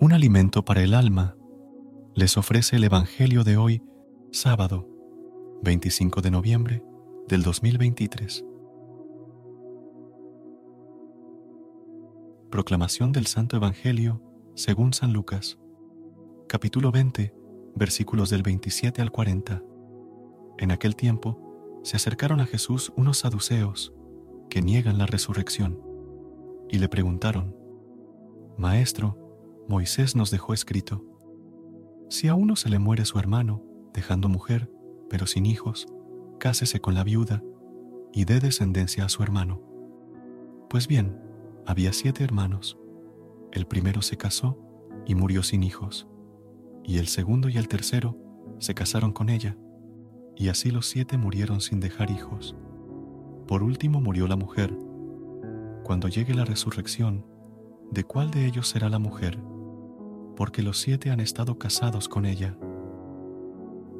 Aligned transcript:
Un 0.00 0.12
alimento 0.12 0.64
para 0.64 0.80
el 0.84 0.94
alma 0.94 1.36
les 2.14 2.36
ofrece 2.36 2.76
el 2.76 2.84
Evangelio 2.84 3.42
de 3.42 3.56
hoy, 3.56 3.82
sábado 4.30 4.88
25 5.64 6.20
de 6.20 6.30
noviembre 6.30 6.84
del 7.26 7.42
2023. 7.42 8.44
Proclamación 12.48 13.10
del 13.10 13.26
Santo 13.26 13.56
Evangelio 13.56 14.22
según 14.54 14.92
San 14.92 15.12
Lucas, 15.12 15.58
capítulo 16.46 16.92
20, 16.92 17.34
versículos 17.74 18.30
del 18.30 18.44
27 18.44 19.02
al 19.02 19.10
40. 19.10 19.64
En 20.58 20.70
aquel 20.70 20.94
tiempo 20.94 21.80
se 21.82 21.96
acercaron 21.96 22.38
a 22.38 22.46
Jesús 22.46 22.92
unos 22.96 23.18
saduceos 23.18 23.92
que 24.48 24.62
niegan 24.62 24.96
la 24.96 25.06
resurrección 25.06 25.82
y 26.68 26.78
le 26.78 26.88
preguntaron, 26.88 27.56
Maestro, 28.56 29.27
Moisés 29.68 30.16
nos 30.16 30.30
dejó 30.30 30.54
escrito, 30.54 31.04
si 32.08 32.28
a 32.28 32.34
uno 32.34 32.56
se 32.56 32.70
le 32.70 32.78
muere 32.78 33.04
su 33.04 33.18
hermano, 33.18 33.62
dejando 33.92 34.30
mujer, 34.30 34.72
pero 35.10 35.26
sin 35.26 35.44
hijos, 35.44 35.86
cásese 36.38 36.80
con 36.80 36.94
la 36.94 37.04
viuda 37.04 37.42
y 38.14 38.24
dé 38.24 38.40
descendencia 38.40 39.04
a 39.04 39.10
su 39.10 39.22
hermano. 39.22 39.60
Pues 40.70 40.88
bien, 40.88 41.20
había 41.66 41.92
siete 41.92 42.24
hermanos. 42.24 42.78
El 43.52 43.66
primero 43.66 44.00
se 44.00 44.16
casó 44.16 44.58
y 45.04 45.14
murió 45.14 45.42
sin 45.42 45.62
hijos, 45.62 46.08
y 46.82 46.96
el 46.96 47.06
segundo 47.06 47.50
y 47.50 47.58
el 47.58 47.68
tercero 47.68 48.16
se 48.58 48.72
casaron 48.72 49.12
con 49.12 49.28
ella, 49.28 49.58
y 50.34 50.48
así 50.48 50.70
los 50.70 50.86
siete 50.86 51.18
murieron 51.18 51.60
sin 51.60 51.78
dejar 51.78 52.10
hijos. 52.10 52.56
Por 53.46 53.62
último 53.62 54.00
murió 54.00 54.28
la 54.28 54.36
mujer. 54.36 54.74
Cuando 55.84 56.08
llegue 56.08 56.32
la 56.32 56.46
resurrección, 56.46 57.26
¿de 57.90 58.04
cuál 58.04 58.30
de 58.30 58.46
ellos 58.46 58.66
será 58.66 58.88
la 58.88 58.98
mujer? 58.98 59.38
Porque 60.38 60.62
los 60.62 60.78
siete 60.78 61.10
han 61.10 61.18
estado 61.18 61.58
casados 61.58 62.08
con 62.08 62.24
ella. 62.24 62.56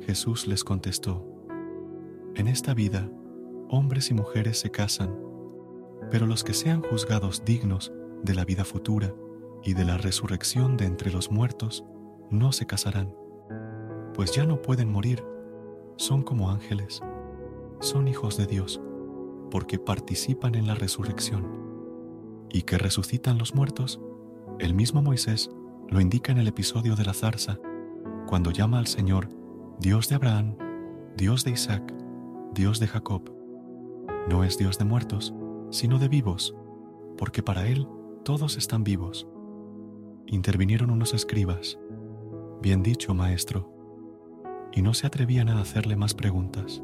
Jesús 0.03 0.47
les 0.47 0.63
contestó, 0.63 1.27
En 2.37 2.47
esta 2.47 2.75
vida, 2.75 3.11
hombres 3.69 4.13
y 4.13 4.15
mujeres 4.15 4.61
se 4.61 4.71
casan, 4.71 5.19
pero 6.13 6.29
los 6.29 6.45
que 6.45 6.55
sean 6.55 6.81
juzgados 6.81 7.45
dignos 7.45 7.93
de 8.23 8.37
la 8.37 8.45
vida 8.45 8.65
futura 8.65 9.13
y 9.65 9.75
de 9.75 9.85
la 9.85 9.99
resurrección 9.99 10.77
de 10.77 10.85
entre 10.85 11.11
los 11.11 11.33
muertos, 11.33 11.85
no 12.31 12.53
se 12.53 12.67
casarán, 12.67 13.13
pues 14.15 14.31
ya 14.31 14.47
no 14.47 14.63
pueden 14.63 14.93
morir, 14.93 15.25
son 15.97 16.23
como 16.23 16.53
ángeles, 16.53 17.01
son 17.81 18.07
hijos 18.07 18.37
de 18.37 18.47
Dios, 18.47 18.81
porque 19.51 19.81
participan 19.81 20.55
en 20.55 20.69
la 20.69 20.77
resurrección. 20.77 21.49
¿Y 22.53 22.63
que 22.63 22.79
resucitan 22.79 23.39
los 23.39 23.57
muertos? 23.57 24.01
El 24.61 24.73
mismo 24.73 25.03
Moisés 25.03 25.51
lo 25.91 26.01
indica 26.01 26.33
en 26.33 26.39
el 26.39 26.49
episodio 26.49 26.97
de 26.97 27.05
la 27.05 27.15
zarza, 27.15 27.59
cuando 28.27 28.51
llama 28.51 28.79
al 28.79 28.87
Señor 28.87 29.29
Dios 29.79 30.09
de 30.09 30.17
Abraham, 30.17 30.57
Dios 31.17 31.45
de 31.45 31.53
Isaac, 31.53 31.95
Dios 32.53 32.79
de 32.79 32.89
Jacob. 32.89 33.33
No 34.29 34.45
es 34.45 34.59
Dios 34.59 34.79
de 34.79 34.85
muertos, 34.85 35.35
sino 35.71 35.99
de 35.99 36.09
vivos, 36.09 36.55
porque 37.17 37.43
para 37.43 37.67
Él 37.67 37.89
todos 38.25 38.57
están 38.57 38.85
vivos. 38.85 39.27
Intervinieron 40.27 40.91
unos 40.91 41.15
escribas, 41.15 41.79
bien 42.61 42.83
dicho, 42.83 43.15
maestro, 43.15 43.73
y 44.73 44.83
no 44.83 44.93
se 44.93 45.07
atrevían 45.07 45.49
a 45.49 45.61
hacerle 45.61 45.97
más 45.97 46.13
preguntas. 46.13 46.83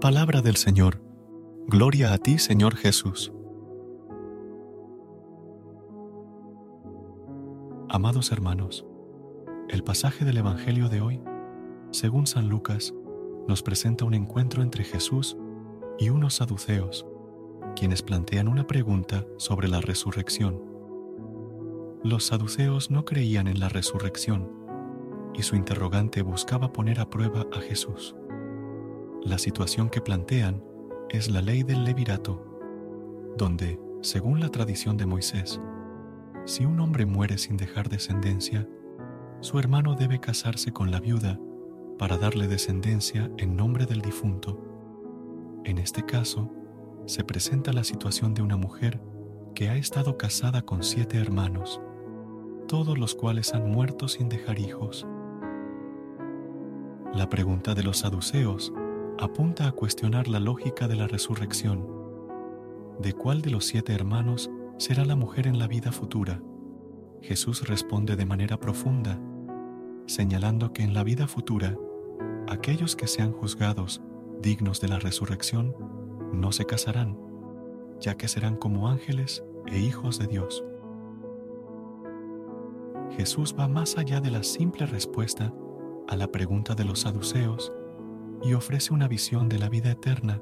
Palabra 0.00 0.42
del 0.42 0.56
Señor. 0.56 1.02
Gloria 1.66 2.12
a 2.12 2.18
ti, 2.18 2.38
Señor 2.38 2.76
Jesús. 2.76 3.32
Amados 7.98 8.30
hermanos, 8.30 8.86
el 9.68 9.82
pasaje 9.82 10.24
del 10.24 10.36
Evangelio 10.36 10.88
de 10.88 11.00
hoy, 11.00 11.20
según 11.90 12.28
San 12.28 12.48
Lucas, 12.48 12.94
nos 13.48 13.64
presenta 13.64 14.04
un 14.04 14.14
encuentro 14.14 14.62
entre 14.62 14.84
Jesús 14.84 15.36
y 15.98 16.10
unos 16.10 16.34
saduceos, 16.34 17.04
quienes 17.74 18.02
plantean 18.02 18.46
una 18.46 18.68
pregunta 18.68 19.26
sobre 19.36 19.66
la 19.66 19.80
resurrección. 19.80 20.62
Los 22.04 22.26
saduceos 22.26 22.88
no 22.92 23.04
creían 23.04 23.48
en 23.48 23.58
la 23.58 23.68
resurrección 23.68 24.48
y 25.34 25.42
su 25.42 25.56
interrogante 25.56 26.22
buscaba 26.22 26.72
poner 26.72 27.00
a 27.00 27.10
prueba 27.10 27.48
a 27.52 27.58
Jesús. 27.58 28.14
La 29.24 29.38
situación 29.38 29.90
que 29.90 30.00
plantean 30.00 30.62
es 31.08 31.28
la 31.28 31.42
ley 31.42 31.64
del 31.64 31.82
levirato, 31.82 32.46
donde, 33.36 33.80
según 34.02 34.38
la 34.38 34.50
tradición 34.50 34.96
de 34.96 35.06
Moisés, 35.06 35.60
si 36.48 36.64
un 36.64 36.80
hombre 36.80 37.04
muere 37.04 37.36
sin 37.36 37.58
dejar 37.58 37.90
descendencia, 37.90 38.66
su 39.40 39.58
hermano 39.58 39.94
debe 39.96 40.18
casarse 40.18 40.72
con 40.72 40.90
la 40.90 40.98
viuda 40.98 41.38
para 41.98 42.16
darle 42.16 42.48
descendencia 42.48 43.30
en 43.36 43.54
nombre 43.54 43.84
del 43.84 44.00
difunto. 44.00 44.58
En 45.64 45.76
este 45.76 46.06
caso, 46.06 46.50
se 47.04 47.22
presenta 47.22 47.74
la 47.74 47.84
situación 47.84 48.32
de 48.32 48.40
una 48.40 48.56
mujer 48.56 48.98
que 49.54 49.68
ha 49.68 49.76
estado 49.76 50.16
casada 50.16 50.62
con 50.62 50.82
siete 50.82 51.18
hermanos, 51.18 51.82
todos 52.66 52.96
los 52.96 53.14
cuales 53.14 53.52
han 53.52 53.70
muerto 53.70 54.08
sin 54.08 54.30
dejar 54.30 54.58
hijos. 54.58 55.06
La 57.12 57.28
pregunta 57.28 57.74
de 57.74 57.82
los 57.82 57.98
saduceos 57.98 58.72
apunta 59.18 59.68
a 59.68 59.72
cuestionar 59.72 60.28
la 60.28 60.40
lógica 60.40 60.88
de 60.88 60.96
la 60.96 61.08
resurrección. 61.08 61.86
¿De 63.00 63.12
cuál 63.12 63.42
de 63.42 63.50
los 63.50 63.66
siete 63.66 63.92
hermanos 63.92 64.50
será 64.78 65.04
la 65.04 65.16
mujer 65.16 65.46
en 65.46 65.58
la 65.58 65.66
vida 65.66 65.92
futura. 65.92 66.40
Jesús 67.20 67.66
responde 67.68 68.16
de 68.16 68.24
manera 68.24 68.58
profunda, 68.58 69.20
señalando 70.06 70.72
que 70.72 70.82
en 70.82 70.94
la 70.94 71.02
vida 71.02 71.26
futura, 71.26 71.76
aquellos 72.48 72.94
que 72.94 73.08
sean 73.08 73.32
juzgados 73.32 74.00
dignos 74.40 74.80
de 74.80 74.88
la 74.88 75.00
resurrección 75.00 75.74
no 76.32 76.52
se 76.52 76.64
casarán, 76.64 77.18
ya 78.00 78.16
que 78.16 78.28
serán 78.28 78.56
como 78.56 78.88
ángeles 78.88 79.44
e 79.66 79.80
hijos 79.80 80.18
de 80.18 80.28
Dios. 80.28 80.64
Jesús 83.16 83.56
va 83.58 83.66
más 83.66 83.98
allá 83.98 84.20
de 84.20 84.30
la 84.30 84.44
simple 84.44 84.86
respuesta 84.86 85.52
a 86.06 86.16
la 86.16 86.30
pregunta 86.30 86.76
de 86.76 86.84
los 86.84 87.00
saduceos 87.00 87.72
y 88.44 88.54
ofrece 88.54 88.94
una 88.94 89.08
visión 89.08 89.48
de 89.48 89.58
la 89.58 89.68
vida 89.68 89.90
eterna 89.90 90.40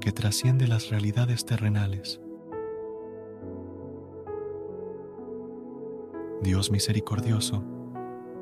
que 0.00 0.12
trasciende 0.12 0.68
las 0.68 0.90
realidades 0.90 1.46
terrenales. 1.46 2.20
Dios 6.42 6.70
misericordioso, 6.70 7.62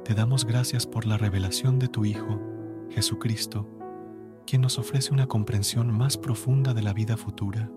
te 0.04 0.14
damos 0.14 0.44
gracias 0.44 0.86
por 0.86 1.04
la 1.04 1.18
revelación 1.18 1.80
de 1.80 1.88
tu 1.88 2.04
Hijo, 2.04 2.40
Jesucristo, 2.90 3.66
quien 4.46 4.62
nos 4.62 4.78
ofrece 4.78 5.12
una 5.12 5.26
comprensión 5.26 5.90
más 5.90 6.16
profunda 6.16 6.74
de 6.74 6.82
la 6.82 6.92
vida 6.92 7.16
futura. 7.16 7.72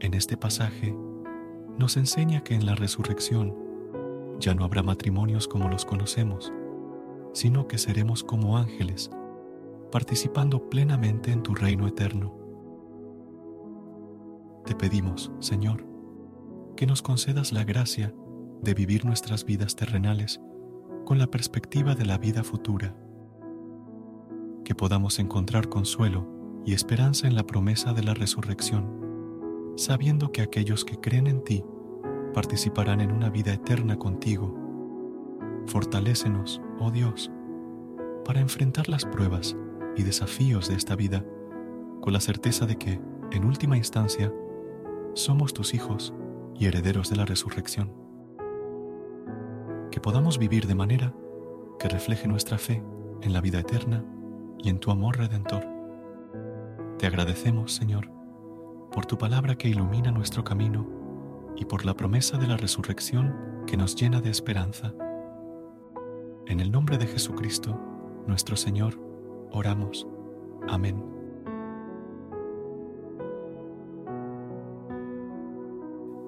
En 0.00 0.12
este 0.12 0.36
pasaje, 0.36 0.94
nos 1.78 1.96
enseña 1.96 2.44
que 2.44 2.54
en 2.54 2.66
la 2.66 2.74
resurrección 2.74 3.56
ya 4.40 4.54
no 4.54 4.62
habrá 4.62 4.82
matrimonios 4.82 5.48
como 5.48 5.70
los 5.70 5.86
conocemos, 5.86 6.52
sino 7.32 7.66
que 7.66 7.78
seremos 7.78 8.22
como 8.22 8.58
ángeles, 8.58 9.10
participando 9.90 10.68
plenamente 10.68 11.32
en 11.32 11.42
tu 11.42 11.54
reino 11.54 11.88
eterno. 11.88 12.36
Te 14.66 14.74
pedimos, 14.74 15.32
Señor, 15.38 15.86
que 16.76 16.86
nos 16.86 17.00
concedas 17.00 17.52
la 17.52 17.64
gracia 17.64 18.12
de 18.62 18.74
vivir 18.74 19.04
nuestras 19.04 19.44
vidas 19.44 19.76
terrenales 19.76 20.40
con 21.04 21.18
la 21.18 21.26
perspectiva 21.26 21.94
de 21.94 22.04
la 22.04 22.18
vida 22.18 22.44
futura, 22.44 22.94
que 24.64 24.74
podamos 24.74 25.18
encontrar 25.18 25.68
consuelo 25.68 26.26
y 26.64 26.74
esperanza 26.74 27.26
en 27.26 27.34
la 27.34 27.46
promesa 27.46 27.92
de 27.92 28.02
la 28.02 28.14
resurrección, 28.14 29.72
sabiendo 29.76 30.32
que 30.32 30.42
aquellos 30.42 30.84
que 30.84 30.98
creen 31.00 31.26
en 31.26 31.42
ti 31.42 31.64
participarán 32.34 33.00
en 33.00 33.12
una 33.12 33.30
vida 33.30 33.52
eterna 33.52 33.98
contigo. 33.98 34.54
Fortalécenos, 35.66 36.60
oh 36.78 36.90
Dios, 36.90 37.30
para 38.24 38.40
enfrentar 38.40 38.88
las 38.88 39.06
pruebas 39.06 39.56
y 39.96 40.02
desafíos 40.02 40.68
de 40.68 40.74
esta 40.74 40.94
vida 40.96 41.24
con 42.00 42.12
la 42.12 42.20
certeza 42.20 42.66
de 42.66 42.76
que, 42.76 43.00
en 43.30 43.44
última 43.44 43.76
instancia, 43.76 44.32
somos 45.14 45.54
tus 45.54 45.74
hijos 45.74 46.14
y 46.54 46.66
herederos 46.66 47.08
de 47.10 47.16
la 47.16 47.24
resurrección. 47.24 48.07
Podamos 50.08 50.38
vivir 50.38 50.66
de 50.66 50.74
manera 50.74 51.12
que 51.78 51.86
refleje 51.86 52.26
nuestra 52.26 52.56
fe 52.56 52.82
en 53.20 53.34
la 53.34 53.42
vida 53.42 53.60
eterna 53.60 54.02
y 54.56 54.70
en 54.70 54.78
tu 54.78 54.90
amor 54.90 55.18
redentor. 55.18 55.66
Te 56.98 57.06
agradecemos, 57.06 57.74
Señor, 57.74 58.10
por 58.90 59.04
tu 59.04 59.18
palabra 59.18 59.56
que 59.56 59.68
ilumina 59.68 60.10
nuestro 60.10 60.44
camino 60.44 60.88
y 61.56 61.66
por 61.66 61.84
la 61.84 61.92
promesa 61.92 62.38
de 62.38 62.46
la 62.46 62.56
resurrección 62.56 63.36
que 63.66 63.76
nos 63.76 63.96
llena 63.96 64.22
de 64.22 64.30
esperanza. 64.30 64.94
En 66.46 66.60
el 66.60 66.72
nombre 66.72 66.96
de 66.96 67.06
Jesucristo, 67.06 67.78
nuestro 68.26 68.56
Señor, 68.56 68.98
oramos. 69.52 70.06
Amén. 70.70 71.17